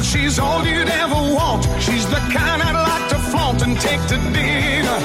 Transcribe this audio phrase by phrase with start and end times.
[0.00, 1.66] She's all you'd ever want.
[1.80, 4.98] She's the kind I'd like to flaunt and take to dinner.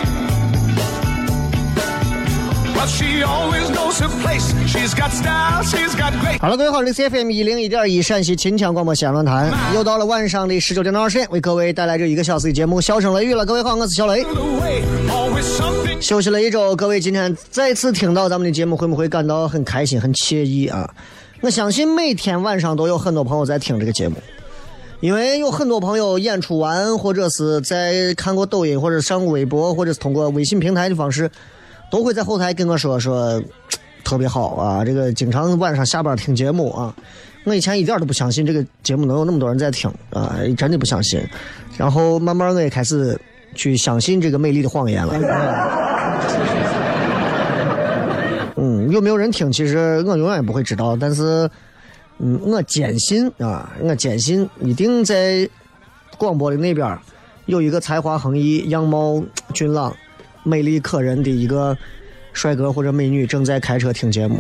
[2.75, 4.53] Well, she always knows her place.
[4.67, 6.39] She's got style, she's got grace.
[6.39, 13.45] 好了，各位好，这是 FM 一零一点一陕西秦腔广播西安论坛，又到了晚上的十九点到二十点，为各位带来这一个小时的节目《笑声雷雨》了。
[13.45, 14.25] 各位好，我是小雷。
[16.00, 20.89] 休息了一周，各位今天再次听到咱们的节目，会不会感到很开心、很惬意啊？
[21.41, 24.16] 我相信每天晚上都有很多朋友在听这个节目，
[25.04, 31.30] 因为有很多朋友演出完，或者是在看过抖音，或者上过微博，或者是通过微信平台的方式，
[31.91, 33.44] 都会在后台跟我说说
[34.06, 36.96] 特别好啊，这个经常晚上下班听节目啊。
[37.44, 41.22] 我以前一点都不相信这个节目能有那么多人在听啊，真的不相信。
[41.78, 43.19] 然后慢慢我也开始
[43.56, 45.13] 去相信这个美丽的谎言了。
[48.56, 49.52] 嗯，有没有人听？
[49.52, 51.50] 其实我永远也不会知道，但是，
[52.19, 55.50] 嗯，我坚信啊，我坚信一定在
[56.18, 56.97] 广播的那边
[57.47, 59.22] 有一个才华横溢、样貌
[59.53, 59.94] 俊朗、
[60.44, 61.78] 美丽可人的一个
[62.31, 64.40] 帅哥或者美女正在开车听节目，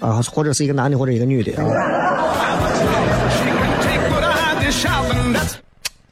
[0.00, 1.64] 啊，或者是一个男的或者一个女的啊。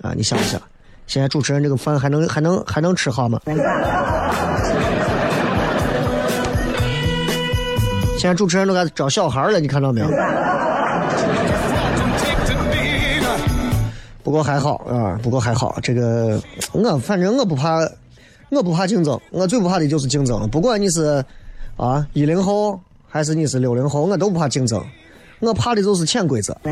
[0.02, 0.60] 啊，你想一想，
[1.06, 3.40] 现在主持人这个饭还能还能还能吃好吗？
[8.16, 10.06] 现在主持人都该找小孩了，你看到没有？
[14.30, 17.80] 不过还好啊，不过还好，这个我反正我不怕，
[18.48, 20.48] 我不怕竞争，我最不怕的就是竞争。
[20.50, 21.24] 不管你是
[21.76, 24.80] 啊一零后还是你是六零后，我都不怕竞争，
[25.40, 26.52] 我怕的就是潜规则。
[26.62, 26.70] 啊，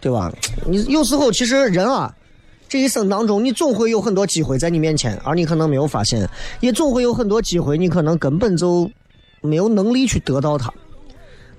[0.00, 0.32] 对吧？
[0.66, 2.12] 你有时候其实人啊，
[2.68, 6.28] 这一生当中，你总会有很多机会在你面前，而你可能没有发现，
[6.58, 8.90] 也总会有很多机会，你可能根本就
[9.40, 10.68] 没有能力去得到它。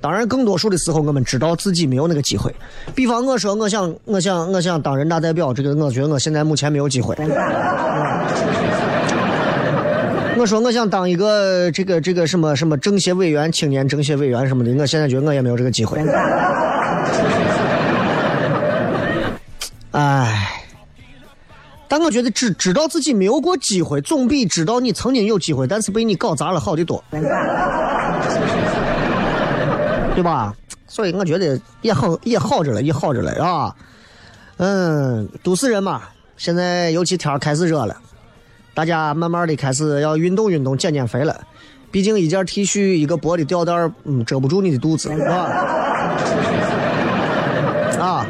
[0.02, 2.56] 当然，更多数的时候，我们知道自己没有那个机会。
[2.96, 7.16] 比方我说，我想，我想，我想当人大代表，这个我觉得我现在目前没有机会。
[10.38, 16.00] 我说我想当一个这个这个什么什么政协委员、青年政协委员什么的，我现在觉得我也没有这个机会。
[19.92, 20.64] 唉，
[21.90, 27.04] 但我觉得知知道自己没有过机会，总比知道你曾经有机会，但是被你搞砸了好得多。
[30.20, 30.54] 对吧？
[30.86, 33.74] 所以我觉得也好也好着了，也好着了啊。
[34.58, 36.02] 嗯，都市人嘛，
[36.36, 37.96] 现在尤其天开始热了，
[38.74, 41.40] 大家慢慢的开始要运动运动，减减肥了。
[41.90, 43.72] 毕竟一件 T 恤一个薄的吊带，
[44.04, 45.36] 嗯，遮不住你的肚子，是吧？
[48.04, 48.28] 啊，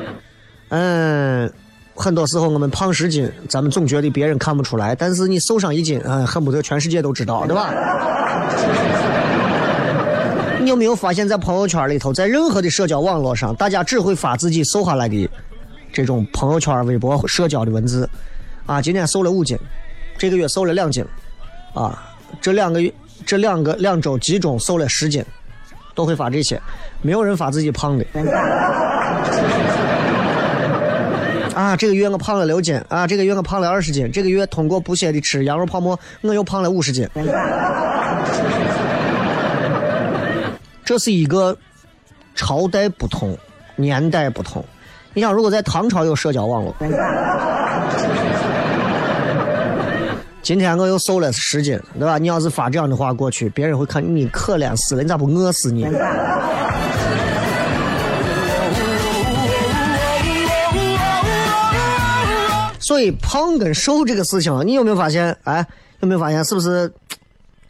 [0.70, 1.52] 嗯，
[1.96, 7.74] 很多时候我们胖十斤，咱们总觉得别人看不出来，但是你瘦上一斤，嗯，恨不得全世界都知道，对吧？
[10.70, 15.30] 有没有发现，在朋友圈里头，在任何的社交网络上，大家只会发自己瘦下来的
[15.92, 18.08] 这种朋友圈、微博、社交的文字，
[18.68, 19.58] 啊，今天瘦了五斤，
[20.18, 21.04] 这个月瘦了两斤，
[21.74, 22.08] 啊，
[22.40, 22.94] 这两个月、
[23.26, 25.26] 这两个两周集中瘦了十斤，
[25.96, 26.62] 都会发这些，
[27.02, 28.06] 没有人发自己胖的。
[31.56, 37.10] 啊，这个月我胖了六斤，啊，这个月我胖了二十斤，这个月通过不懈的吃羊肉泡馍，我又胖了五十斤。
[40.90, 41.56] 这是一个
[42.34, 43.38] 朝代不同，
[43.76, 44.66] 年代不同。
[45.14, 46.76] 你想，如果在唐朝有社交网络，
[50.42, 52.18] 今天我又瘦了十斤，对吧？
[52.18, 55.86] 你要是发这样的话过去，别人会看你可怜死了，你咋不饿死你？
[62.80, 65.38] 所以胖跟瘦这个事情，你有没有发现？
[65.44, 65.64] 哎，
[66.00, 66.44] 有没有发现？
[66.44, 66.92] 是不是？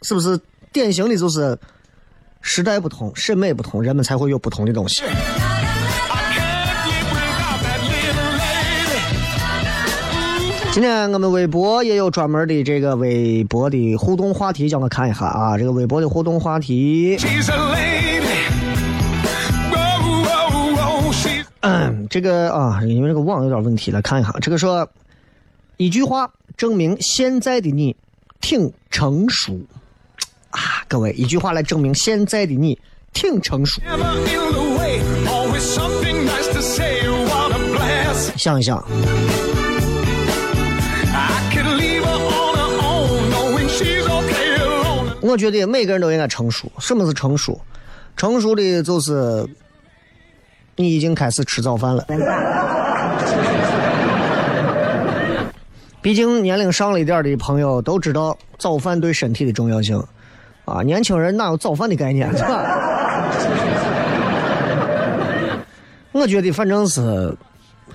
[0.00, 0.40] 是不是
[0.72, 1.58] 典型的就是
[2.40, 5.02] 时代不同，审美不同，人们才会有不同的东西。
[10.72, 15.58] 今天我们微博也有专门的这个微博的互动话题，叫我看一下啊。
[15.58, 17.18] 这个微博的互动话题，
[21.60, 24.32] 嗯，这个啊，因为这个网有点问题，来看一下。
[24.40, 24.88] 这个说
[25.76, 27.96] 一句话证明现在的你
[28.40, 29.60] 挺成熟。
[30.90, 32.76] 各位，一句话来证明现在的你
[33.12, 33.80] 挺成熟。
[38.36, 38.84] 想一想，
[45.20, 46.68] 我觉得每个人都应该成熟。
[46.80, 47.60] 什么是成熟？
[48.16, 49.48] 成熟的就是
[50.74, 52.04] 你已经开始吃早饭了。
[56.02, 60.04] 毕竟年龄上了一点的朋友都知道早饭对身体的重要性。
[60.70, 62.30] 啊，年轻人哪有早饭的概念？
[62.36, 62.78] 是吧？
[66.12, 67.36] 我觉得反正是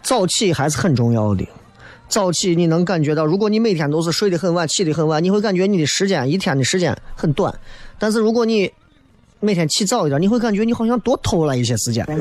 [0.01, 1.48] 早起还是很重要的。
[2.07, 7.54] 早起你能感觉到，如果你每天都是睡得很晚、起得很晚，你会感觉你的时间一天的时间很短。
[7.98, 8.72] 但是如果你
[9.39, 12.06] 每天起早一点，你会感觉你好像多偷了一些时间。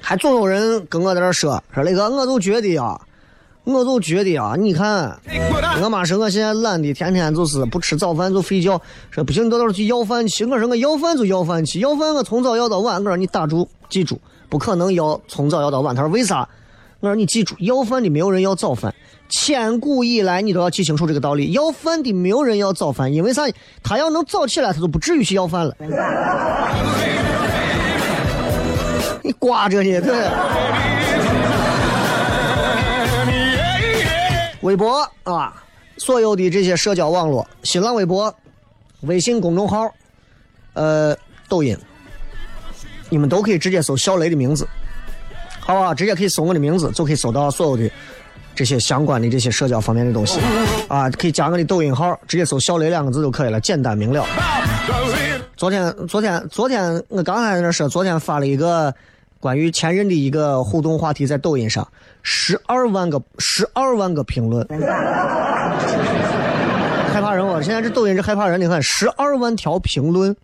[0.00, 3.00] 还总有人跟我在这说说那个，我都觉得啊。
[3.64, 5.16] 我就觉得啊，你看，
[5.82, 8.80] 我妈说我现在懒的，天天就是不吃早饭就睡觉。
[9.10, 10.44] 说不行，你到时候去要饭去。
[10.44, 12.96] 我说我要饭就要饭去，要饭我从早要到晚。
[12.96, 15.94] 我说你打住，记住，不可能要从早要到晚。
[15.94, 16.48] 他说为啥？
[16.98, 18.92] 我说你记住，要饭的没有人要早饭，
[19.28, 21.52] 千古以来你都要记清楚这个道理。
[21.52, 23.42] 要饭的没有人要早饭，因为啥？
[23.80, 25.76] 他要能早起来，他就不至于去要饭了。
[29.22, 30.12] 你挂着呢，对。
[34.62, 35.62] 微博啊，
[35.98, 38.32] 所有的这些社交网络，新浪微博、
[39.00, 39.92] 微信公众号、
[40.74, 41.16] 呃，
[41.48, 41.76] 抖音，
[43.08, 44.66] 你们都可以直接搜小雷的名字，
[45.58, 45.92] 好吧？
[45.92, 47.90] 直接可以搜我的名字，就可以搜到所有的
[48.54, 50.38] 这些相关的这些社交方面的东西
[50.86, 51.10] 啊。
[51.10, 54.24] 可以加我的抖音号，直接搜小雷两个字就可以了，简单明了。
[55.56, 58.94] 昨天，昨天，昨天，我刚才在那说，昨天发了一个。
[59.42, 61.88] 关于前任的一个互动话题，在抖音上，
[62.22, 64.64] 十二万个十二万个评论，
[67.12, 70.36] 害怕人我现在这抖音这害怕人，你看十二万条评论，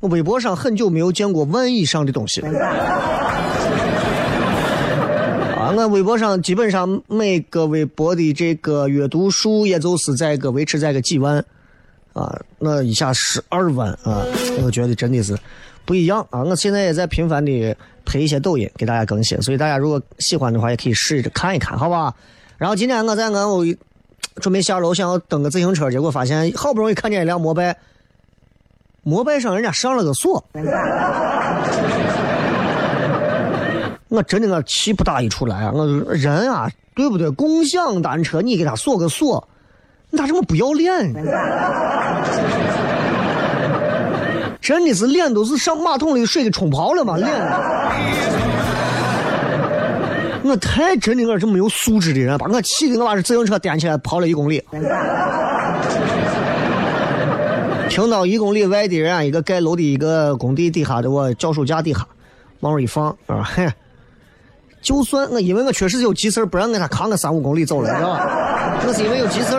[0.00, 2.40] 我微博上很久没有见过万以上的东西。
[2.40, 2.48] 啊，
[5.76, 11.44] 我微博上基本上每个微博的这个阅读数，也就是在个维持在个几万，
[12.14, 14.24] 啊，那一下十二万啊，
[14.64, 15.38] 我觉得真的是。
[15.86, 16.42] 不一样啊！
[16.42, 22.12] 我现在也在频繁的拍一些抖音给大家更新，所以大家如果喜欢的话，也可以试着看一看，好吧？
[22.58, 23.64] 然后今天我在俺我
[24.36, 27.76] 准备下楼想要蹬个自行车，结果发现好不容易看见一辆摩拜，
[29.02, 30.44] 摩拜上人家上了个锁，
[34.08, 35.72] 我真的我气不打一处来啊！
[35.72, 37.30] 我人啊，对不对？
[37.30, 39.46] 共享单车你给他锁个锁，
[40.10, 41.20] 你咋这么不要脸呢？
[44.66, 47.14] 真的是脸都是上马桶里水给冲泡了吗？
[47.22, 47.30] 脸，
[50.42, 54.60] 我太真的，我这没有素质的人，把我气的，我把这自行车颠起来跑了一公里。
[57.88, 62.04] 停到一公里外的人，一个盖楼的一个工地底下的我脚手架底下，
[62.58, 63.68] 往那一放啊，嘿，
[64.82, 68.80] 就算我因为我确实有急事不让给他扛个三五公里走了，知道吧？
[68.84, 69.54] 我是因为有急事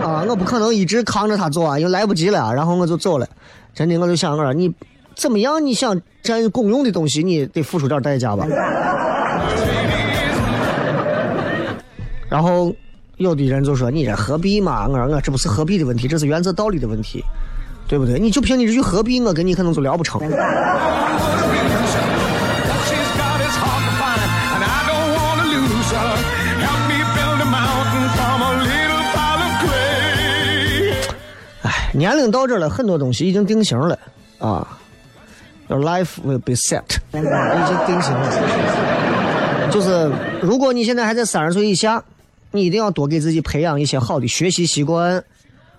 [0.00, 3.26] 啊，我不可能一直扛着他走啊，因为来不及了，然后我就走了。
[3.74, 4.72] 真的，我就想我说你
[5.14, 5.64] 怎么样？
[5.64, 8.46] 你想占公用的东西，你得付出点代价吧。
[12.28, 12.74] 然后
[13.16, 17.24] 有的人就说：“你这何必嘛？”我说：“我这不是何必的问题，这是原则道理的问题，
[17.88, 18.18] 对不对？
[18.18, 20.20] 你就凭你这句何必，我跟你可能就聊不成。”
[31.98, 33.98] 年龄到这了，很多东西已经定型了
[34.38, 34.78] 啊
[35.68, 39.70] ！Your life will be set，已经定型了。
[39.72, 42.02] 就是如果你现在还在三十岁以下，
[42.52, 45.22] 你一定要多给自己培养一些好的学习习惯，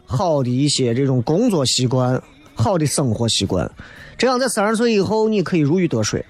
[0.05, 2.21] 好的一些这种工作习惯，
[2.53, 3.71] 好的生活习惯，
[4.17, 6.23] 这样在三十岁以后你可以如鱼得水。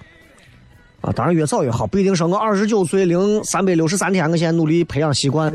[1.00, 5.52] 啊，当然越早越好，不一定说我二十九岁零三百六十三天，我现在努力培养习惯。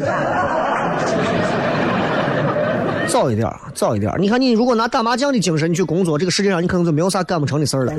[3.15, 4.13] 早一点，早一点。
[4.19, 7.93] 你看，你如果拿打麻将的精神去工作，这个世界上你可能就没有啥干不成的事儿了。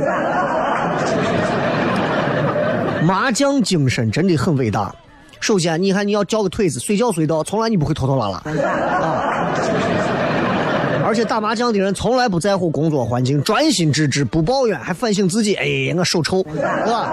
[3.02, 4.94] 麻将精神真的很伟大。
[5.40, 9.54] 首先，你看你要叫个腿子，随叫随到，从来你不会拖拖拉拉啊。
[11.06, 15.54] 而且打麻将的人从来不在乎工作环境，专心致志，不抱怨，还反省自己。
[15.54, 17.10] 哎，我手臭，是吧？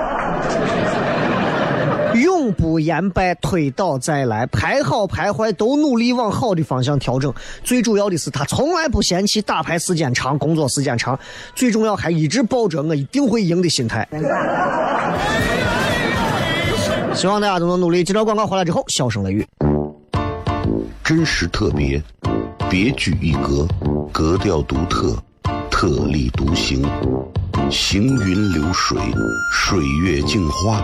[2.15, 7.33] 永不言败，推倒再来，拍好拍坏都努力往好的方向调整。
[7.63, 11.17] 最主要的是，他从来不嫌弃打牌时间长，工作时间长。
[11.55, 14.07] 最重要，还一直抱着我一定会赢的心态。
[17.13, 18.03] 希望大家都能努力。
[18.03, 19.47] 接着广告回来之后，笑声雷雨，
[21.03, 22.01] 真实特别，
[22.69, 23.67] 别具一格，
[24.11, 25.15] 格调独特，
[25.69, 26.83] 特立独行，
[27.69, 28.97] 行云流水，
[29.51, 30.83] 水月镜花，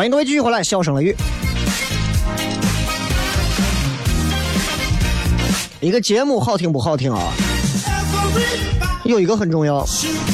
[0.00, 1.16] 欢迎各位继续回来，笑声雷雨。
[5.78, 7.30] 一个节目好听不好听啊？
[9.04, 9.86] 有一个很重要，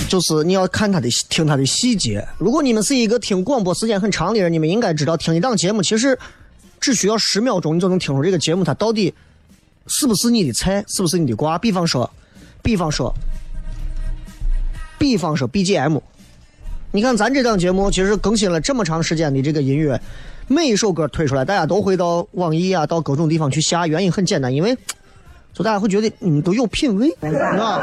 [0.09, 2.25] 就是你要看它的听它的细节。
[2.39, 6.17] 如果你们是一个听广播时间很长的人，你们应该知道，听一档节目其实
[6.79, 9.13] 只需要十秒钟，你就能听出这个节目它到底
[9.89, 11.59] 是不是你的菜，是不是你的瓜。
[11.59, 12.09] 比方说，
[12.63, 13.13] 比方说，
[14.97, 16.01] 比方说 BGM。
[16.97, 20.01] 你看咱这档节目其实更新了这么长时间的这个音乐，
[20.49, 23.87] 每一首歌推出来，大家都会到网易啊，到各种地方去下。
[23.87, 24.75] 原因很简单，因为
[25.53, 27.83] 就大家会觉得你们都有品味，是吧？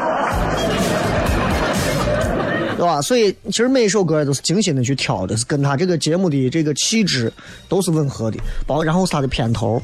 [2.76, 3.00] 对吧？
[3.00, 7.32] 所以其实每一首歌都是精心的去挑的，是跟他这个节目的这个气质
[7.68, 9.80] 都是吻合的，包括然后是他的片头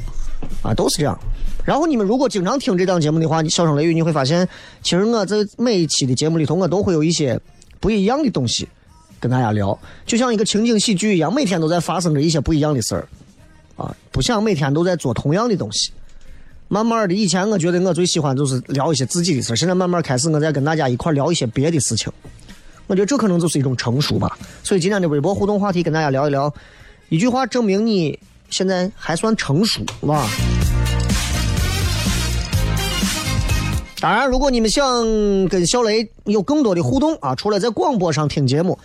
[0.61, 1.17] 啊，都是这样。
[1.65, 4.49] 然后你们如果经常听这档节目的话，你笑声雷雨你会发现，
[4.83, 7.41] 其实我在每一期的节目里头，我都会有一些
[7.79, 8.69] 不一样的东西。
[9.21, 13.07] 跟大家聊，就像一个情景喜剧一样，每天都在发生着一些不一样的事儿，
[13.77, 15.93] 啊，不想每天都在做同样的东西。
[16.69, 22.11] 慢慢的，以前我觉得我最喜欢就是聊一些自己的事儿，现在慢慢开始我在跟大家一块聊一些别的事情。
[22.87, 24.39] 我觉得这可能就是一种成熟吧。
[24.63, 26.53] 所以今天的微博互动话题跟大家聊一聊，
[27.09, 30.27] 一句话证明你现在还算成熟，是吧？
[34.01, 34.85] 当然，如果你们想
[35.49, 38.79] 跟小雷有更多的互动啊，除了在广播上听节目。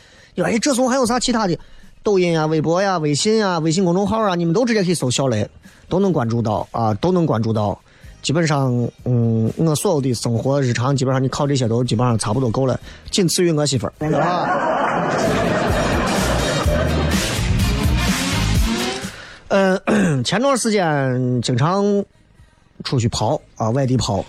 [0.44, 1.58] 哎，这时候还有啥其他的？
[2.04, 5.50] 抖音啊、微博呀、微信啊、微信公众号啊，你们都直接可以搜“小雷”，
[5.90, 7.76] 都能关注到啊，都能关注到。
[8.22, 8.72] 基本上，
[9.06, 13.94] 嗯，我所有的生活日常，基本上你靠这些都基本上差不多够了，仅次于我媳妇儿。
[19.48, 19.80] 嗯，
[20.24, 21.84] 前段时间经常
[22.84, 24.24] 出去跑啊，外地跑，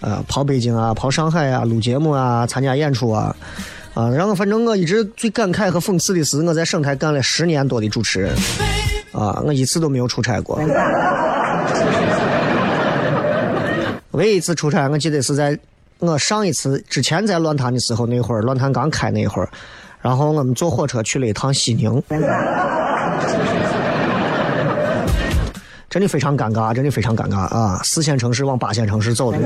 [0.00, 3.34] 呃，跑北京啊，跑上海啊，录节目啊，参加演出啊。
[3.94, 8.34] 啊，然后反正我一直最感慨和讽刺的是，我在省台干了十年多的主持人，
[9.12, 10.58] 啊，我一次都没有出差过。
[14.12, 15.58] 唯一一次出差，我记得是在
[15.98, 19.48] 我上一次之前在乱坛的时候，那会儿乱坛刚开那会儿，
[20.00, 22.02] 然后我们坐火车去了一趟西宁。
[25.90, 27.78] 真的非常尴尬，真的非常尴尬啊！
[27.84, 29.38] 四线城市往八线城市走的。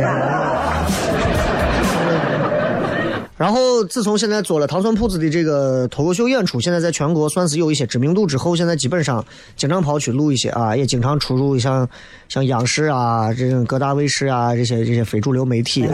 [3.37, 9.23] 然后自从现在做了糖蒜铺子的这个脱口秀演出，现在在全国算是有一些知名度之后，现在基本上
[9.57, 11.87] 经常跑去录一些啊，也经常出入像
[12.29, 15.87] 像央视啊、这种各大卫视啊这些这些非主流媒体。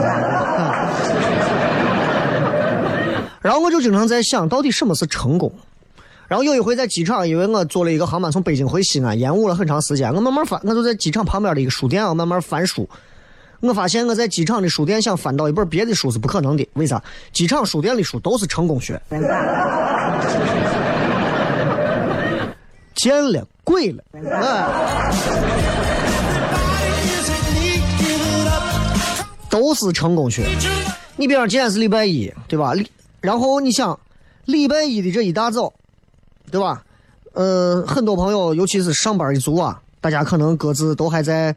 [3.42, 5.52] 然后我就经常在想，到底什么是成功？
[6.28, 10.14] 然后有一回在机场，因为我坐了一个航班从北京回西安，延误了很长时间。
[10.14, 12.88] 我慢慢翻，我就在机场旁边的一个书店啊，慢慢翻书。
[13.62, 16.68] 我发现我在机场的书店想翻到一本别的书是不可能的。
[16.74, 17.02] 为啥？
[17.32, 19.00] 机场书店的书都是成功学。
[22.94, 25.10] 见了，贵了，哎，
[29.48, 30.44] 都是成功学。
[31.16, 32.72] 你比方今天是礼拜一，对吧？
[33.20, 33.98] 然后你想，
[34.44, 35.72] 礼拜一的这一大早。
[36.50, 36.82] 对吧？
[37.32, 41.56] 呃，很多朋友，尤其是上班一族啊，大家可能各自都还在，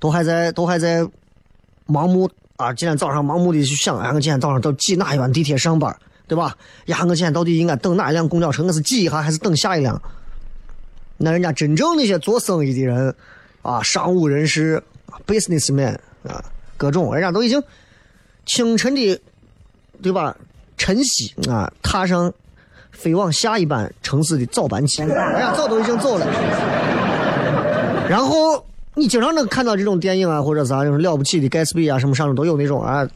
[0.00, 1.06] 都还在，都还在
[1.92, 2.72] 盲目啊。
[2.72, 5.94] 今天早上盲目的去想，哎，我今天早上到挤哪一班地铁上班，
[6.26, 6.56] 对吧？
[6.86, 8.62] 呀，我今天到底应该等哪一辆公交车？
[8.62, 10.00] 我是挤一下还是等下一辆？
[11.18, 13.14] 那人家真正那些做生意的人
[13.60, 14.82] 啊，商务人士
[15.26, 15.96] ，businessman
[16.26, 16.42] 啊，
[16.76, 17.62] 各种人家都已经
[18.46, 19.20] 清晨的，
[20.02, 20.34] 对吧？
[20.78, 22.32] 晨曦啊，踏上。
[22.92, 26.26] 飞往下一班城市的早班机，人家，早都已经走了。
[28.06, 33.08] 然后你经常能看到这种电影啊，或者啥，就是了不起的盖茨比啊，什么上面都有那种啊，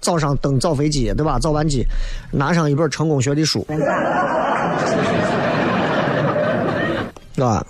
[0.00, 1.38] 早上登早飞机，对吧？
[1.38, 1.84] 早班机，
[2.30, 3.66] 拿上一本成功学的书，
[7.34, 7.66] 是吧？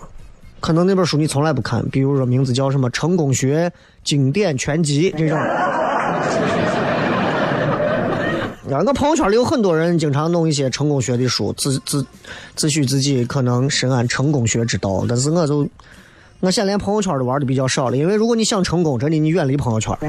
[0.61, 3.71] 可能那本书你从来不看，比如说名字叫什么《成功学
[4.03, 5.39] 经典全集》这种。
[5.39, 5.51] 啊
[8.87, 12.05] 我朋友圈里有很多人经常弄一些成功学的书，自自
[12.57, 15.69] 自诩自己可能深谙成功学之道，但是我就
[16.45, 19.97] 我现在连朋友圈都玩的比较少了，因为如果你想成功，真的你远离朋友圈。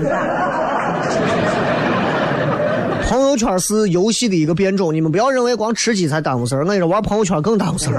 [3.07, 7.95] 朋友圈是游戏的一个变种，你们不要认为光吃鸡才耽误事儿，我跟你说玩朋友圈更耽误事儿。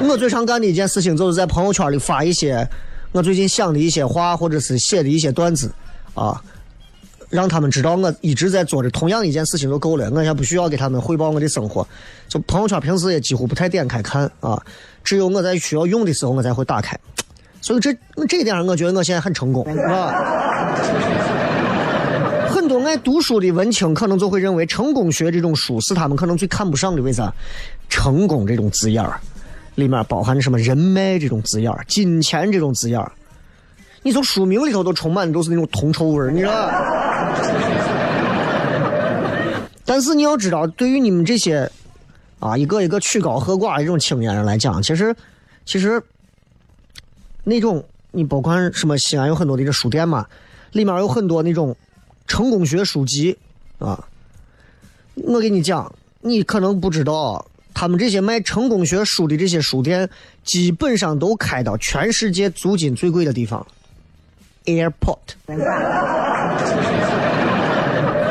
[0.08, 2.66] 我最常干的一件事情就是在朋友圈里发一些
[3.12, 5.70] 我最近想的一些话，或者是写的一些段子
[6.14, 6.40] 啊。
[7.32, 11.86] 让他们知道我一直在做着同样一件事情就够了，我也不需要给他们汇报我的生活。
[12.28, 14.62] 就朋友圈平时也几乎不太点开看啊，
[15.02, 16.94] 只有我在需要用的时候我才会打开。
[17.62, 17.90] 所以这
[18.28, 20.12] 这一点上，我觉得我现在很成功，是吧？
[22.52, 27.32] 很多爱读书的文青可能就会认为成功学这种书是他们可能最看不上的，为啥？
[27.88, 29.18] 成功这种字眼儿
[29.76, 33.10] 里面包含着什么人脉这种字眼儿、金钱这种字眼儿。
[34.02, 36.68] 你从书名里头都充满的都是那种铜臭味儿，你知道？
[39.84, 41.70] 但是你要知道，对于你们这些
[42.38, 45.14] 啊一个一个曲高和寡的这种青年人来讲，其实
[45.64, 46.02] 其实
[47.44, 50.26] 那种你包括什么西安有很多的这书店嘛，
[50.72, 51.76] 里面有很多那种
[52.26, 53.36] 成功学书籍
[53.78, 54.06] 啊。
[55.14, 60.08] 我给你讲，你可能不知道，他们这些卖成功学书的这些书店，
[60.42, 63.66] 基本上都开到全世界租金最贵的地方。
[64.64, 65.18] Airport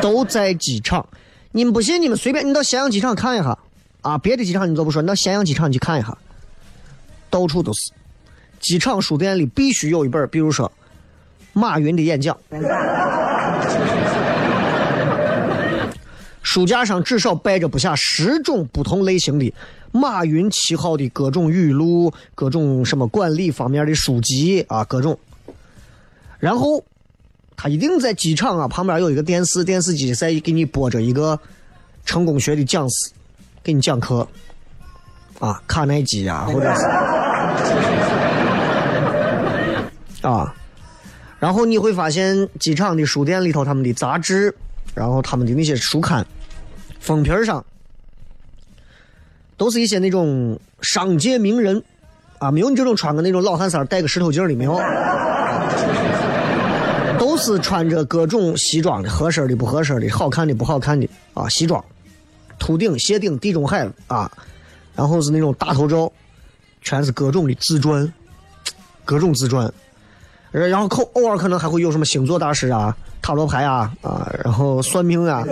[0.00, 1.06] 都在机场，
[1.52, 2.00] 你们不信？
[2.00, 3.56] 你们随便，你到咸阳机场看一下
[4.00, 4.18] 啊！
[4.18, 6.16] 别的机场你都不说，你到咸阳机场你去看一下，
[7.30, 7.92] 到处都是。
[8.58, 10.70] 机场书店里必须有一本，比如说
[11.52, 12.36] 马云的演讲，
[16.42, 19.52] 书架上至少摆着不下十种不同类型的
[19.92, 25.18] 马云旗号的各种语录、各种什么管理方面的书籍啊，各种。
[26.42, 26.82] 然后，
[27.54, 31.38] 他一定在机场啊旁边有一个电视，电视机在给你播着一个
[32.04, 33.12] 成功学的讲师，
[33.62, 34.26] 给你讲课，
[35.38, 36.84] 啊，卡耐基啊，或者是
[40.26, 40.52] 啊，
[41.38, 44.52] 然后你会发现机场的书店里头，他们的杂志，
[44.96, 46.26] 然后他们的那些书刊
[46.98, 47.64] 封皮上，
[49.56, 51.80] 都是一些那种商界名人，
[52.40, 54.76] 啊，没有你这种穿个那种老汉衫戴个石头镜的没有。
[57.42, 61.48] 是穿着各种西装的，合身的、不合身的，好看的、不好看的啊！
[61.48, 61.84] 西装、
[62.56, 64.30] 秃顶、斜顶、地中海啊，
[64.94, 66.10] 然后是那种大头照，
[66.82, 68.10] 全是各种的自传，
[69.04, 69.70] 各种自传。
[70.52, 75.42] 然后偶偶尔可能还会有什么星座大师啊、塔罗牌啊啊，然后算命啊，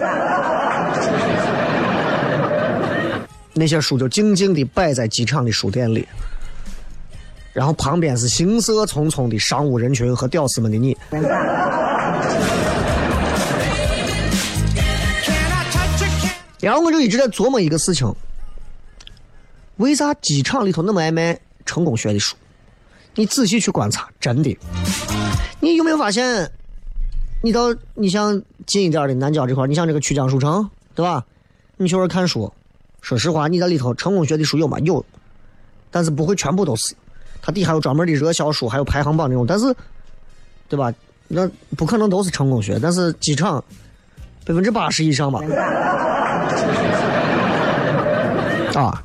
[3.53, 6.07] 那些书就静静的摆在机场的书店里。
[7.61, 10.97] 然后旁边是行色匆匆的商务人群和屌丝们的你。
[16.59, 18.11] 然后我就一直在琢磨一个事情：
[19.77, 22.35] 为啥机场里头那么爱卖成功学的书。
[23.15, 24.59] 你仔细去观察，真的。
[25.61, 26.51] 你有没有发现？
[27.43, 31.27] 你到你像近一点的南郊这块，你像这个曲江书城，对吧？
[31.77, 32.51] 你去那看书，
[33.03, 34.79] 说实话，你在里头成功学的书有吗？
[34.79, 35.05] 有，
[35.91, 36.95] 但是不会全部都是。
[37.43, 39.75] 它底下有专门的热销书，还有排行榜那种，但是，
[40.69, 40.93] 对吧？
[41.29, 43.63] 那不可能都是成功学，但是机场
[44.45, 45.41] 百分之八十以上吧。
[48.75, 49.03] 啊？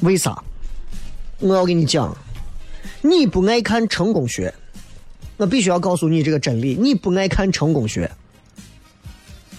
[0.00, 0.42] 为啥？
[1.40, 2.16] 我要跟你讲，
[3.02, 4.52] 你不爱看成功学。
[5.36, 8.10] 我必须要告诉你这个真理：你不爱看成功学，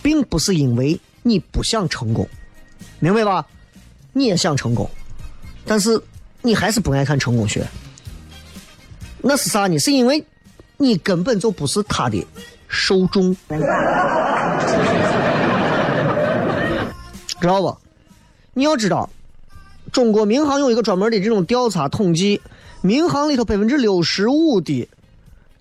[0.01, 2.27] 并不是因为你不想成功，
[2.99, 3.45] 明白吧？
[4.11, 4.89] 你也想成功，
[5.65, 6.01] 但是
[6.41, 7.67] 你还是不爱看成功学。
[9.21, 9.77] 那是啥呢？
[9.77, 10.23] 是因为
[10.77, 12.25] 你根本就不是他的
[12.67, 13.35] 受众，
[17.39, 17.77] 知道不？
[18.53, 19.09] 你要知道，
[19.91, 22.41] 中国民航有一个专门的这种调查统计，
[22.81, 24.87] 民航里头百分之六十五的。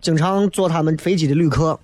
[0.00, 1.78] 经常坐他们飞机的旅客，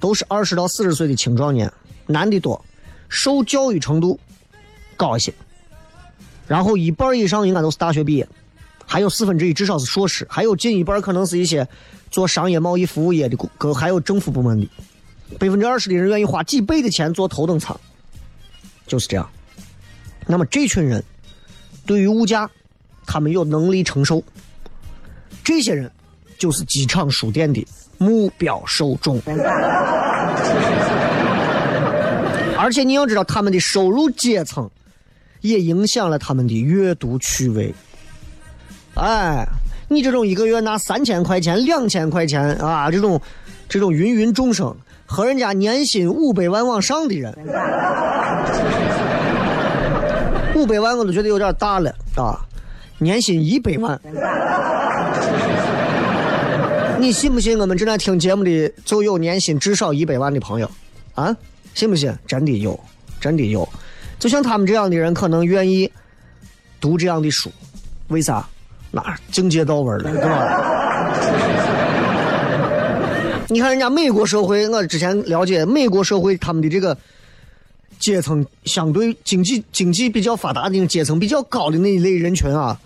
[0.00, 1.70] 都是二十到四十岁的青壮年，
[2.06, 2.64] 男的多，
[3.10, 4.18] 受教育程度
[4.96, 5.30] 高一些，
[6.46, 8.28] 然后一半以上应该都是大学毕业，
[8.86, 11.66] 还有四分之一至少是硕士，还有近一半可能是一些
[12.10, 14.68] 做商业贸易服务业的，跟还有政府部门的，
[15.38, 17.78] 百分之二十的人愿意花几倍的钱坐头等舱，
[18.86, 19.28] 就是这样。
[20.26, 21.02] 那么这群人
[21.86, 22.50] 对于物价，
[23.06, 24.22] 他们有能力承受，
[25.42, 25.90] 这些人。
[26.36, 27.64] 就是机场书店的
[27.96, 29.22] 目标受众，
[32.58, 34.68] 而且你要知道，他们的收入阶层
[35.44, 37.74] 也影响了他们的阅读趣味。
[38.94, 39.46] 哎，
[39.88, 43.20] 你这种一个月拿三千块钱、两千块钱啊，这种
[43.68, 47.30] 这种芸芸众生和人家年薪五百万往上的人，
[50.56, 52.40] 五百万我都觉得有点大了啊，
[52.96, 54.00] 年薪一百万。
[56.98, 57.58] 你信不信？
[57.58, 60.70] 我们正在听节目的就有年薪至少一百万的朋友，
[61.14, 61.36] 啊，
[61.74, 62.10] 信不信？
[62.26, 62.80] 真的有，
[63.20, 63.68] 真的有。
[64.18, 65.90] 就像他们这样的人，可能愿意
[66.80, 67.50] 读这样的书，
[68.08, 68.46] 为啥？
[68.90, 70.70] 那境界到位了，对吧？
[73.50, 76.96] 你看人家美国社会，我之前了解美国社会，他们的这个
[77.98, 82.80] 阶层相对经济经济比较发达的那阶层比较高的那一类人群啊，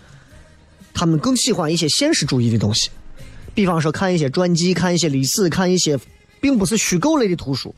[0.93, 2.89] 他们更喜欢一些现实主义的东西。
[3.53, 5.97] 比方说，看一些传记，看一些历史，看一些
[6.41, 7.73] 并不是虚构类的图书。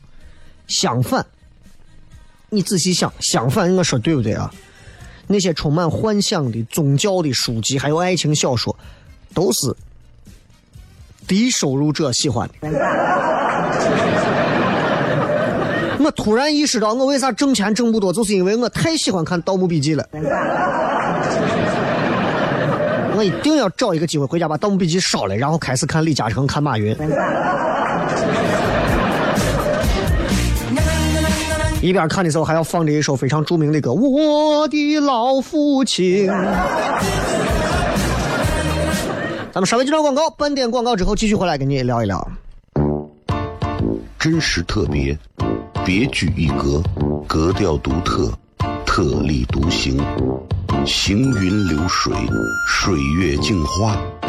[0.66, 1.26] 相反，
[2.54, 4.52] 你仔细想，相反，我说对不对啊？
[5.26, 8.76] 那些充满幻想的宗教的书籍，还有爱情小说，
[9.32, 9.74] 都是
[11.26, 12.68] 低收入者喜欢的。
[16.04, 20.06] 我突然意识到，我为啥挣钱挣不多，就是因为我太喜欢看《盗墓笔记》了。
[23.16, 26.94] 我一定要找一个机会回家把《盗墓笔记》烧了，然后开始看李嘉诚、看马云。
[31.82, 36.26] 一边看的时候还要放着一首非常著名的歌《我的老父亲》。
[39.50, 42.26] 咱们稍微接段广告，半点广告之后继续回来跟你聊一聊。
[44.16, 45.18] 真实特别，
[45.84, 46.80] 别具一格，
[47.26, 48.32] 格调独特，
[48.86, 50.00] 特立独行。
[50.86, 52.14] 行云流水，
[52.68, 53.96] 水月镜花，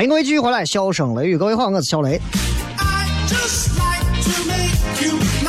[0.00, 2.18] 欢迎各位继续回来，笑声雷雨，各位好，我是小雷。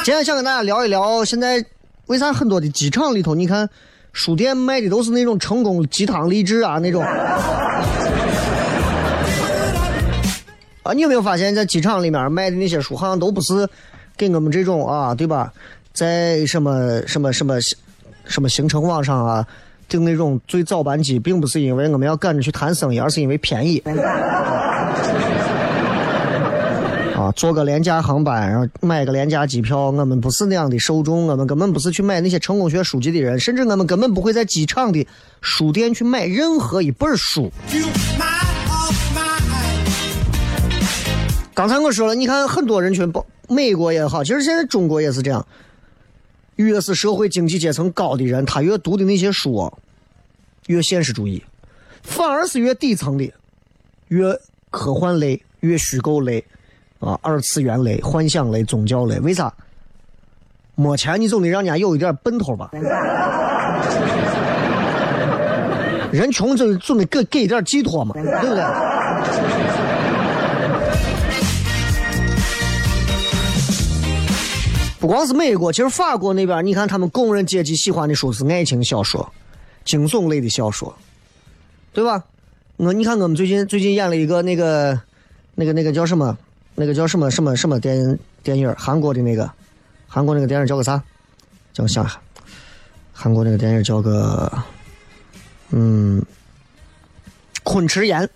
[0.04, 1.64] 今天想跟大家聊一聊，现在
[2.08, 3.70] 为啥很多的机场里头，你看
[4.12, 7.02] 书店卖的都是那种成功鸡汤励志啊那种。
[10.84, 13.66] 啊，你有没有发现，在机场里面卖的那些书，好像都不是
[14.18, 15.50] 给我们这种啊，对吧？
[15.94, 17.58] 在什么什么什么
[18.26, 19.48] 什么行程网上啊
[19.92, 23.78] 订那种最早班机，并不是因为我们要赶着去谈生意，而是因为便宜。
[27.14, 35.06] 啊，坐个廉价航班，然后买个廉价机票，我们不是那样的受众，我们根本不是去买那些成功学书籍的人，甚至我们根本不会在机场的
[35.42, 37.52] 书店去买任何一本书。
[41.54, 45.46] 刚才我说了，你看很多人群，包美国也好，其实现在中国也是这样，
[46.62, 49.72] 越是社会经济阶层高的人，他越读的那些书
[50.68, 51.44] 越现实主义，
[52.04, 53.32] 反而是越底层的，
[54.08, 56.44] 越科幻类、越虚构类，
[57.00, 59.20] 啊，二次元类、幻想类、宗教类。
[59.20, 59.54] 为啥？
[60.76, 62.72] 没钱你总得让人家有一点奔头吧。
[66.12, 68.64] 人穷就总得给给一点寄托嘛，对不对？
[75.02, 79.28] 不光是美国，其实法国那边，你看他们工人阶级喜欢的书是爱情小说、
[79.84, 80.96] 惊悚类的小说，
[81.92, 82.24] 对吧？
[82.78, 85.02] 我你看我们最近最近演了一个那个
[85.56, 86.38] 那个那个叫什么？
[86.76, 88.72] 那个叫什么什么什么电电影？
[88.78, 89.52] 韩国的那个，
[90.08, 91.02] 韩国那个电影叫个啥？
[91.74, 92.22] 叫我想想，
[93.12, 94.52] 韩国那个电影叫个
[95.72, 96.24] 嗯，
[97.64, 98.30] 昆池岩。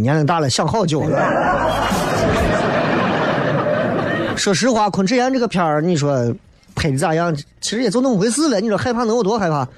[0.00, 1.18] 年龄大了想好久了。
[4.36, 6.34] 说实话，昆池岩这个片儿，你说
[6.74, 7.36] 拍的咋样？
[7.60, 8.60] 其实也就那么回事了。
[8.60, 9.68] 你说害怕能有多害怕？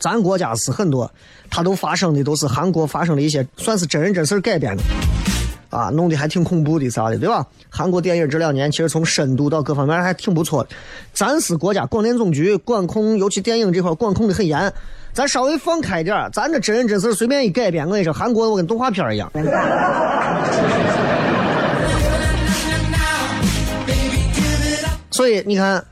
[0.00, 1.10] 咱国家是很多，
[1.50, 4.82] 它都发生的都是韩国发生的一些，算是真人真事儿改编的，
[5.74, 7.44] 啊，弄得还挺恐怖的啥的，对吧？
[7.68, 10.70] 韩国电影这两年其实从深度到各方面还挺不错的。
[11.12, 14.72] 咱是国家广电总局管控，尤其电影这块管控的很严。
[15.12, 19.30] 咱稍微放开点儿，咱这真人真事随便一改编，我跟你说，韩国我跟动画片一样。
[25.10, 25.84] 所以你看，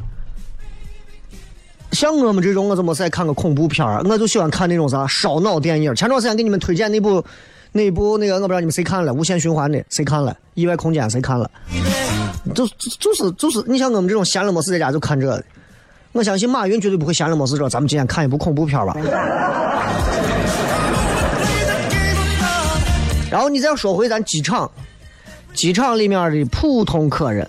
[1.92, 3.86] 像我们这种，我怎么再看个恐怖片？
[4.08, 5.94] 我就喜欢看那种啥烧脑电影。
[5.94, 7.24] 前段时间给你们推荐那部，
[7.72, 10.36] 那部那个我不知道你们谁看了，无限循环的谁看了？
[10.54, 11.50] 意外空间谁看了？
[12.54, 15.42] 就就是就是，你像我们这种闲了没事在家就看这。
[16.12, 18.94] 我相信马云绝对不会闲了没事说，咱们今天看一部恐怖片吧。
[23.30, 24.70] 然后你再说回咱机场，
[25.54, 27.48] 机场里面的普通客人，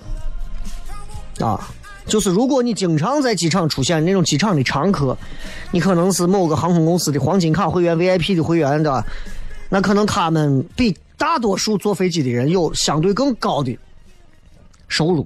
[1.41, 1.59] 啊，
[2.05, 5.17] 就是如果你经常在机场出现那种机场的常客，
[5.71, 9.03] 你可能是某个航空公司的黄金卡会员、VIP 的会员的，
[9.73, 13.75] 那可能他们比大多数坐飞机的人有相对更高的
[14.87, 15.25] 收入，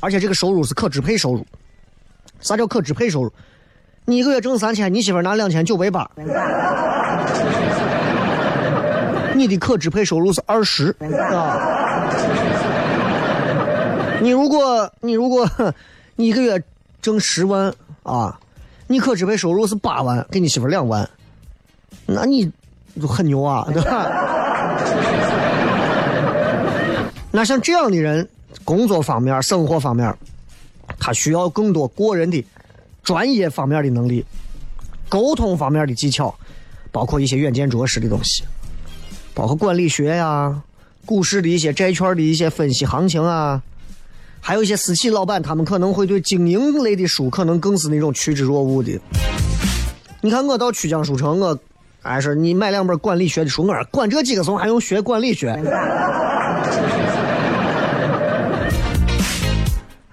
[0.00, 1.46] 而且这个收入是可支配收入。
[2.40, 3.30] 啥叫可支配收入？
[4.06, 6.10] 你一个月挣三千，你媳妇拿两千九百八，
[9.36, 10.96] 你的可支配收入是二十
[11.30, 12.08] 啊。
[14.22, 15.46] 你如果你如果
[16.16, 16.64] 你一个月
[17.02, 17.70] 挣十万
[18.04, 18.40] 啊，
[18.86, 21.06] 你可支配收入是八万，给你媳妇两万，
[22.06, 22.50] 那你
[23.00, 24.06] 就很牛啊， 对吧？
[27.30, 28.28] 那像这样的人，
[28.64, 30.14] 工作方面、生活方面。
[30.98, 32.44] 他需要更多过人的
[33.02, 34.24] 专业方面的能力，
[35.08, 36.32] 沟通方面的技巧，
[36.92, 38.44] 包括一些远见卓识的东西，
[39.34, 40.62] 包括管理学呀、
[41.04, 43.62] 股市的一些债券的一些分析行情啊，
[44.40, 49.00] 还有一些私企老板，他们可能会对经营类的书可能更是那种趋之若鹜的。
[50.20, 51.58] 你看我到曲江书城，我
[52.02, 55.56] 哎说你买两本管理学的书，我说管这几个怂还用学管理学？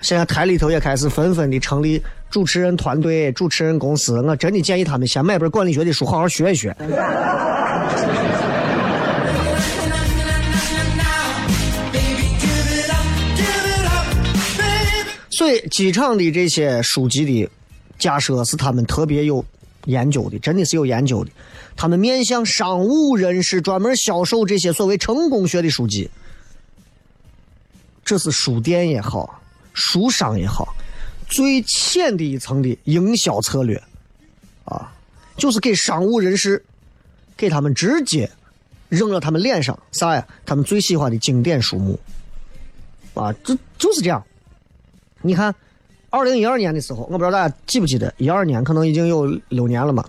[0.01, 4.21] 现在台里头也开始纷纷的成立主持人团队、主持人公司。
[4.21, 6.75] 我真的建议他们先买本管理学的书，好好学一学。
[15.31, 17.49] 所以，机场的这些书籍的
[17.97, 19.43] 假设是他们特别有
[19.85, 21.31] 研究的，真的是有研究的。
[21.75, 26.09] 他们面向商务人士，专门销售这些所谓成功学的书籍。
[28.03, 29.35] 这是书店也好。
[29.75, 30.75] 书商也好，
[31.29, 33.81] 最浅的一层的营销策略，
[34.65, 34.91] 啊，
[35.37, 36.61] 就是给商务人士，
[37.37, 38.29] 给他们直接
[38.89, 40.27] 扔到他们脸上啥呀？
[40.45, 41.97] 他们最喜欢的经典书目，
[43.13, 44.21] 啊，这就是这样。
[45.21, 45.55] 你看，
[46.11, 50.03] 二零一二年的时候，我不知道大家记不记得，一二年可能已经有六年了嘛。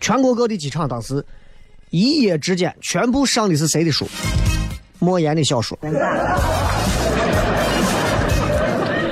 [0.00, 1.24] 全国各地机场当时
[1.90, 4.06] 一夜之间全部上的是谁的书？
[5.00, 5.76] 莫言的小说。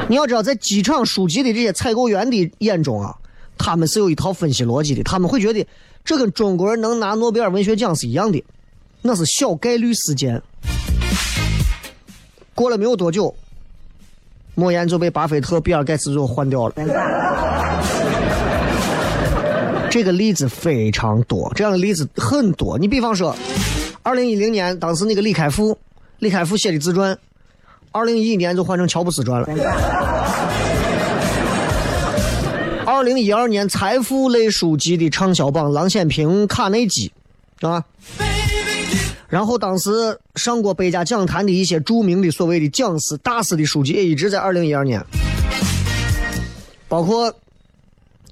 [0.09, 3.17] 你要知道，在机场书籍的这些采购员的眼中啊，
[3.59, 5.67] 他们是有一套分析逻辑的，他们会觉得
[6.05, 8.45] 这跟中国人能拿诺贝尔文学奖是一样的，
[9.03, 10.41] 那是小概率事件。
[12.55, 13.35] 过了没有多久，
[14.61, 16.75] 莫言就被巴菲特、比尔盖茨就换掉了。
[19.91, 22.79] 这个例子非常多，这样的例子很多。
[22.79, 23.35] 你比方说，
[24.03, 25.79] 二零一零年当时那个李开复，
[26.19, 27.17] 李开复写的自传。
[27.91, 29.49] 二零一一年就换成乔布斯传了。
[32.85, 37.11] 二零一二年财富类书籍的畅销榜，郎咸平、卡内基，
[37.59, 37.83] 是吧？
[39.31, 45.01] 然后当时上过百家讲坛的一些著名的所谓的讲师、大师的书籍，也一直在二零一二年。
[46.89, 47.33] 包括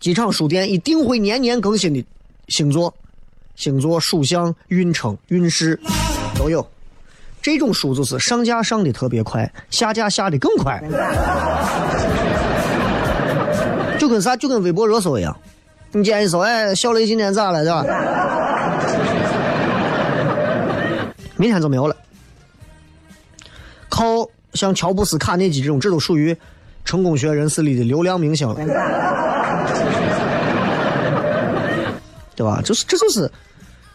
[0.00, 2.04] 机场书店一定会年年更新的
[2.48, 2.92] 星座、
[3.54, 5.78] 星座、属相、运程、运势
[6.36, 6.68] 都有。
[7.40, 10.82] 这种书就是上架上的特别快，下架下的更快，
[13.96, 14.36] 就跟啥？
[14.36, 15.34] 就跟微博热搜一样。
[15.92, 17.84] 你今天一搜，哎，小雷今天咋了，对吧？
[21.38, 21.96] 明天就没有了。
[23.88, 26.36] 靠像乔布斯、卡内基这种，这都属于
[26.84, 28.54] 成功学人士里的流量明星了，
[32.36, 32.60] 对吧？
[32.62, 33.30] 就是，这就是。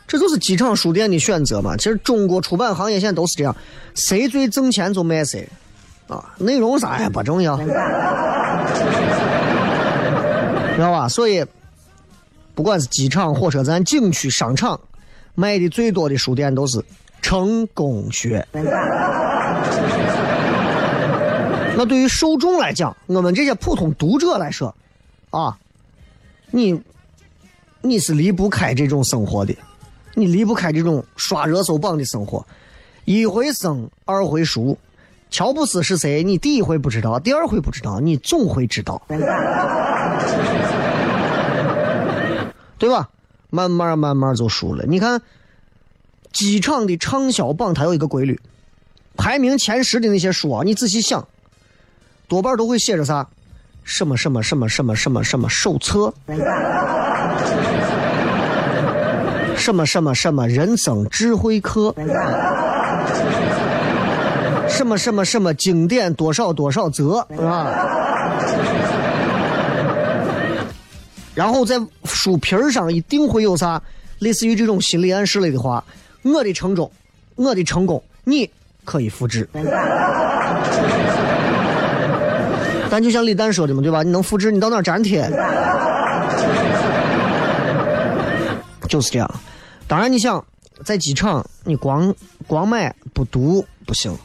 [0.05, 1.77] 这就是机场书店的选择嘛？
[1.77, 3.55] 其实中国出版行业现在都是这样，
[3.95, 5.47] 谁最挣钱就卖谁，
[6.07, 7.57] 啊，内容啥也不重要，
[10.75, 11.07] 知道吧？
[11.07, 11.43] 所以，
[12.53, 14.79] 不管是机场、火车站、景区、商场，
[15.33, 16.83] 卖的最多的书店都是
[17.23, 18.45] 成功学。
[21.75, 24.75] 那对于受众来讲，我们这些普通读者来说，
[25.31, 25.57] 啊，
[26.51, 26.79] 你
[27.81, 29.55] 你是离不开这种生活的。
[30.13, 32.45] 你离不开这种刷热搜榜的生活，
[33.05, 34.77] 一回生，二回熟。
[35.31, 36.21] 乔布斯是谁？
[36.23, 39.01] 你第一回不知道，第二回不知道，你总会知道，
[42.77, 43.09] 对吧？
[43.49, 44.85] 慢慢慢慢就熟了。
[44.85, 45.19] 你看，
[46.33, 48.37] 机场的畅销榜它有一个规律，
[49.15, 51.25] 排名前十的那些书啊，你仔细想，
[52.27, 53.25] 多半都会写着啥？
[53.83, 56.13] 什么什么什么什么什么什么手册。
[59.55, 61.95] 什么什么什么人生智慧课，
[64.67, 67.71] 什么什么什么经典多少多少则啊，
[71.33, 73.81] 然后在书皮儿上一定会有啥
[74.19, 75.81] 类似于这种心理暗示类的话，
[76.23, 76.91] 我的成功，
[77.35, 78.49] 我的成功，你
[78.83, 79.47] 可以复制。
[82.89, 84.03] 但就像李诞说的嘛，对吧？
[84.03, 85.29] 你能复制，你到哪粘贴？
[88.87, 89.29] 就是这样。
[89.87, 90.43] 当然，你想
[90.85, 92.13] 在机场，你光
[92.45, 94.15] 光买不读不行。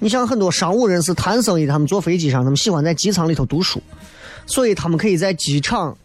[0.00, 3.82] 你像很多商务人士谈生意，他们坐飞机上，他们喜欢在机舱里头读书，
[4.44, 5.96] 所以他们可以在机场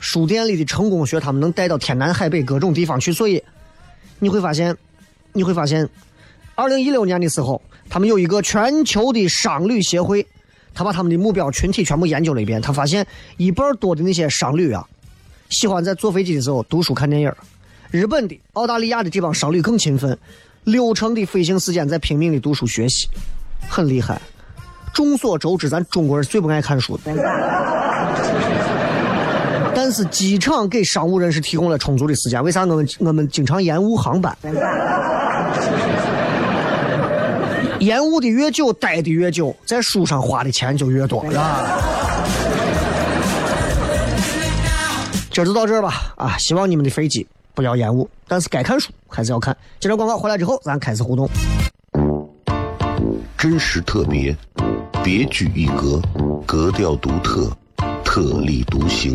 [0.00, 3.12] 书店里的成功学，他们能带到天南海北各种地方去。
[3.12, 3.40] 所以
[4.18, 4.76] 你会发现，
[5.32, 5.88] 你会发现，
[6.54, 10.26] 二零一六年的时候，他们有一个全球的商旅协会，
[10.74, 14.84] 他把他们的目标群体全部研究了一遍，他发现一半多的那些商旅啊，
[15.50, 17.32] 喜欢在坐飞机的时候读书看电影。
[17.90, 20.18] 日本的、澳大利亚的这帮商旅更勤奋，
[20.64, 23.08] 六成的飞行时间在拼命的读书学习，
[23.68, 24.20] 很厉害。
[24.92, 27.12] 众所周知，咱中国人最不爱看书的。
[29.80, 34.36] 但是机场给商务人士提供了充足的时间，为啥我们我们经常延误航班？
[37.78, 41.78] 延误的越久，待的越久，在书上花的钱就越多，是吧？
[45.30, 47.24] 这就到这儿吧，啊，希望你们的飞机。
[47.54, 49.56] 不要延误，但是该看书还是要看。
[49.78, 51.30] 接着广告回来之后，咱开始互动。
[53.38, 54.36] 真实特别，
[55.04, 56.02] 别具一格，
[56.44, 57.48] 格调独特，
[58.10, 59.14] 特立独行，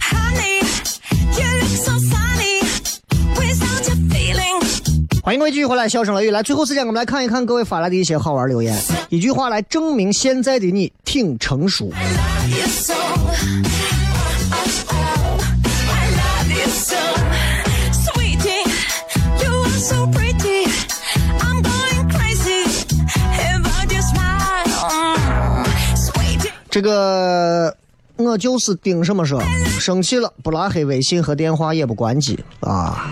[0.00, 0.62] Honey,
[1.36, 2.62] you look so sunny
[3.36, 4.62] without feeling.
[5.22, 6.42] 欢迎各位继续回来，笑声雷雨来。
[6.42, 8.74] 最后时间，我们来看一看各位发来的一些好玩留言。
[9.10, 11.90] 一句话来证明现在的你挺成熟。
[11.90, 12.94] Love you so.
[26.80, 27.76] 这个
[28.14, 29.42] 我就是盯什么说，
[29.80, 33.10] 生气了不拉黑微信和电话也不关机啊。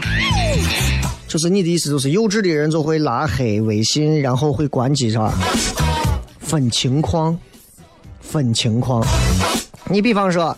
[1.27, 5.35] 就是你的意思，就是幼稚的人就会拉黑微信，然后会关机，是吧？
[6.39, 7.37] 分情况，
[8.21, 9.05] 分情况。
[9.91, 10.57] 你比方说，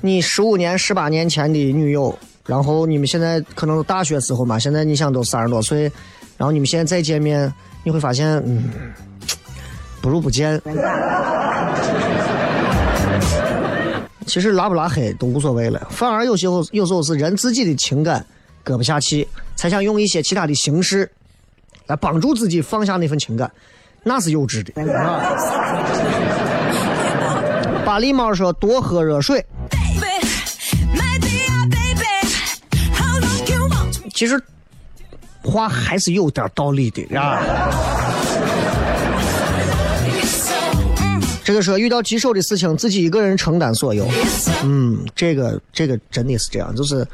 [0.00, 5.82] 你十五年、十八年前的女友，然后你们现在可能大学时候嘛，现在你想都三十多岁，
[6.36, 7.52] 然后你们现在再见面，
[7.84, 8.64] 你会发现，嗯，
[10.02, 10.60] 不如不见。
[14.34, 18.26] 其实拉不拉黑都无所谓了，反而有时候有时候是人自己的情感
[18.64, 21.08] 搁不下去，才想用一些其他的形式
[21.86, 23.48] 来帮助自己放下那份情感，
[24.02, 24.72] 那是幼稚的。
[24.92, 25.22] 啊
[27.86, 29.46] 巴狸猫说多喝热水
[34.12, 34.42] 其实
[35.44, 37.93] 话还是有点道理的啊。
[41.44, 44.08] 这个说遇到棘手的事情，自己一个人承担所有。
[44.64, 47.06] 嗯，这个这个真的是这样，就是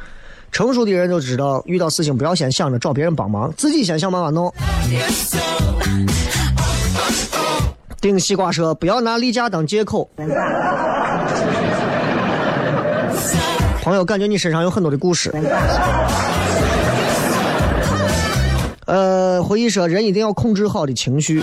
[0.53, 4.53] 成熟的人就知道，遇到事情不要先想着找别人帮忙，自己先想办法弄。
[8.01, 10.09] 顶西瓜说不要拿例假当借口。
[13.83, 15.35] 朋友，感觉你身上有很多的故事。
[18.87, 21.43] 呃，回忆说人一定要控制好的情绪。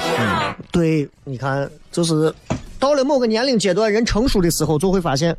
[0.71, 2.33] 对，你看，就是
[2.79, 5.35] 到了某个年龄阶段，人成熟的时候，就会发现，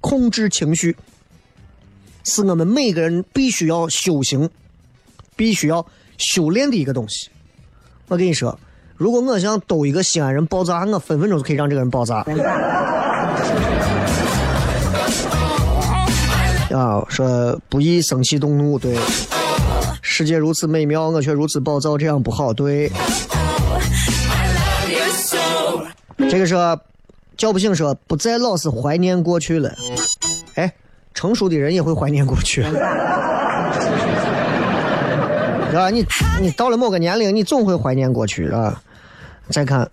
[0.00, 0.96] 控制情绪
[2.24, 4.50] 是我们每个人必须要修行、
[5.36, 5.84] 必须要
[6.16, 7.30] 修炼的一个东西。
[8.08, 8.58] 我跟你说，
[8.96, 12.24] 如果我想逗一个西安人爆炸，我分分钟就可以让这个人爆炸。
[16.70, 18.98] 啊，说不易生气动怒，对。
[20.02, 22.90] 世界如此美妙，我却如此暴躁，这样不好，对。
[26.18, 26.80] 这个说
[27.36, 29.72] 叫不醒说不再老是怀念过去了。
[30.54, 30.72] 哎，
[31.14, 32.72] 成熟的人也会怀念过去， 对
[35.74, 35.90] 吧？
[35.90, 36.04] 你
[36.40, 38.82] 你到了某个年龄，你总会怀念过去啊。
[39.50, 39.88] 再看，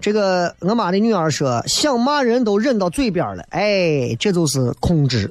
[0.00, 5.30] 这个我妈的女儿说想骂人都忍到嘴边了，哎，这就是控制。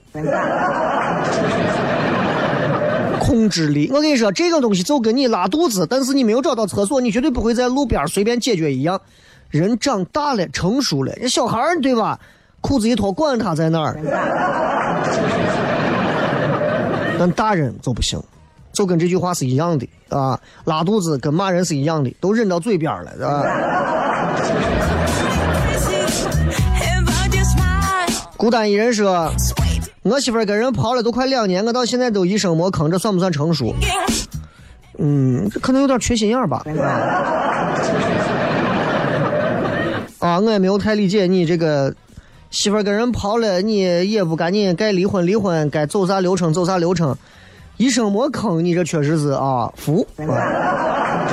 [3.19, 9.01] 控制力，我跟你说，这个东西就跟你拉肚子，但是你没有找到厕所，你绝对不会在路边随便解决一样。
[9.57, 12.19] 人长大了，成熟了，人小孩儿对吧？
[12.61, 13.99] 裤子一脱，管他在哪儿。
[17.17, 18.21] 但大人就不行，
[18.73, 23.41] 就跟这句话是一样的啊，拉肚子跟骂人是一样的，都忍到嘴边了，啊。
[26.81, 28.23] About your smile.
[28.35, 29.31] 孤单一人说，
[30.03, 33.73] 我媳妇儿跟人跑了都快两年，我到现在都一声没吭，这算不算成熟？
[34.97, 36.63] 嗯，这可能有点缺心眼儿吧。
[40.25, 41.93] 啊，我也没有太理解你这个
[42.49, 47.15] 媳妇儿跟人跑了，你也不赶紧该离婚离婚，该走啥流程走啥流程，
[47.77, 50.03] 一生没坑，你这确实是啊服。
[50.17, 51.27] 啊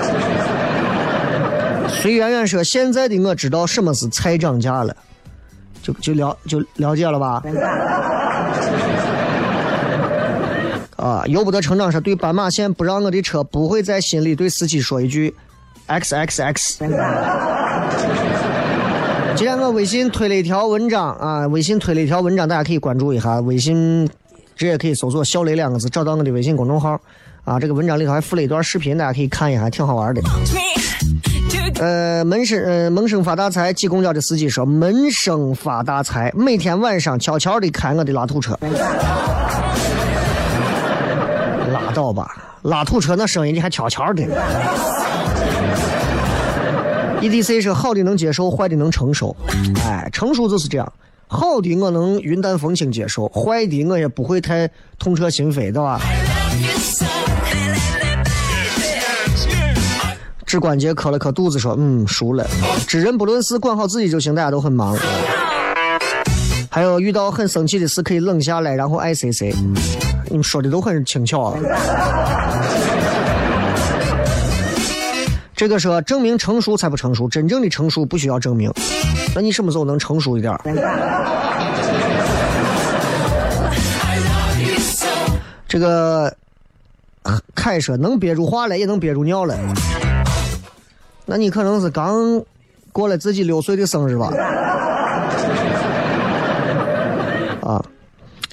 [1.89, 4.95] 随圆圆说：“现在的我知道什么是菜涨价了，
[5.83, 7.43] 就就了就了解了吧？”
[10.97, 15.35] 啊，由不得成长说对斑马线不让我的车，不会在心里对司机说一句
[15.87, 16.85] “x x x”。
[19.35, 23.41] 今天我微信推了一条文章啊，微信推了一条文章，大家可以关注一下。
[23.41, 24.07] 微信
[24.55, 27.01] 直接可以搜索“小雷”两个字，找到我的微信公众号
[27.45, 27.59] 啊。
[27.59, 30.21] 这个文章里头还附了一段视频，大家可以看一下，挺好玩的。
[31.81, 38.57] 呃，门生呃门生发大财，挤公交的司机说门生发大财，每天晚上悄悄的开我的拉土车。
[41.73, 42.29] 拉倒吧，
[42.63, 44.23] 拉土车那声音你还悄悄的。
[47.23, 49.35] EDC 是好的能接受，坏的能承受。
[49.85, 50.93] 哎，成熟就是这样，
[51.29, 54.69] 好的我能云淡风轻接受，坏的我也不会太
[54.99, 56.01] 痛彻心扉，对吧？
[60.45, 62.47] 指关节磕了磕肚子，说：“嗯，熟了。”
[62.87, 64.35] 知人不论事，管好自己就行。
[64.35, 64.95] 大家都很忙。
[66.71, 69.55] 还有遇到很生气的事，可以冷下来，然后爱谁谁。
[70.29, 71.59] 你们说的都很轻巧啊。
[75.63, 78.69] 这个说证明成熟才不成熟，真正的成熟不需要证明。
[79.33, 80.53] 那你什么时候能成熟一点？
[85.69, 86.35] 这个
[87.55, 89.57] 凯说能憋住话了，也能憋住尿了。
[91.27, 92.43] 那你可能是刚
[92.91, 94.33] 过了自己六岁的生日吧？
[97.63, 97.81] 啊，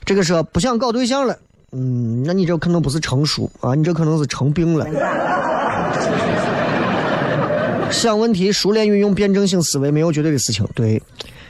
[0.05, 1.36] 这个说不想搞对象了，
[1.72, 4.86] 嗯，那你这可能不是成熟啊，你这可能是成病了。
[7.92, 10.66] 想问题，熟练运用辩证性思维，没有绝对的事情。
[10.74, 11.02] 对，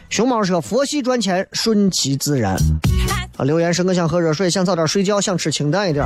[0.10, 2.56] 熊猫说佛系赚钱，顺其自然。
[3.38, 6.06] 啊，留言是我想喝热水，想早点睡觉，想吃清淡一点。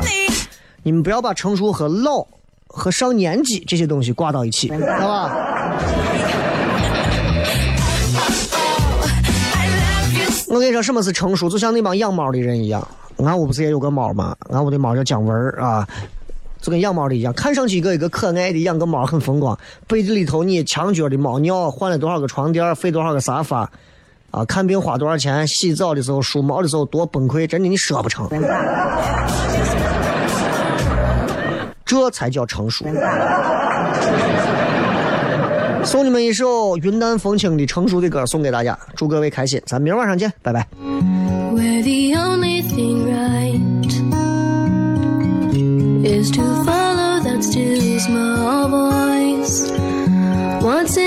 [0.84, 2.26] 你们不要把成熟和老
[2.68, 4.78] 和上年纪这些东西挂到一起，好
[5.08, 5.36] 吧？
[10.50, 11.50] 我跟你说，什么是成熟？
[11.50, 12.86] 就像那帮养猫的人一样。
[13.18, 14.36] 俺屋不是也有个猫吗？
[14.50, 15.88] 俺屋的猫叫姜文啊。
[16.64, 19.60] 就跟养猫的一样，看上去一个一个可爱的，养个猫很风光。
[19.86, 23.70] 被子里头你墙角的猫尿，换了多少个床垫，费多少个沙发，
[24.32, 28.30] 啊，看病花多少钱，洗澡的时候梳毛的时候多崩溃，真的你说不成。
[31.84, 32.86] 这才叫成熟。
[35.84, 39.62] 送你们一首云淡风轻的成熟的歌，送给大家，祝各位开心。
[39.66, 40.66] 咱明儿晚上见，拜拜。
[40.80, 43.73] We're the only thing right
[46.04, 49.72] is to follow that still small voice.
[50.62, 50.98] Once